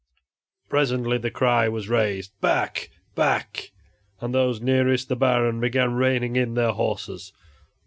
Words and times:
Presently 0.67 1.19
the 1.19 1.29
cry 1.29 1.69
was 1.69 1.87
raised, 1.87 2.31
"Back! 2.41 2.89
back!" 3.13 3.69
And 4.19 4.33
those 4.33 4.59
nearest 4.59 5.09
the 5.09 5.15
Baron 5.15 5.59
began 5.59 5.93
reining 5.93 6.35
in 6.35 6.55
their 6.55 6.71
horses. 6.71 7.31